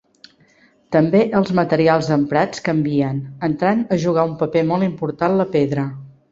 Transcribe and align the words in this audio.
També 0.95 1.21
els 1.39 1.51
materials 1.59 2.09
emprats 2.17 2.65
canvien, 2.69 3.21
entrant 3.51 3.87
a 3.95 4.01
jugar 4.07 4.27
un 4.33 4.37
paper 4.43 4.67
molt 4.75 4.91
important 4.91 5.41
la 5.45 5.51
pedra. 5.57 5.89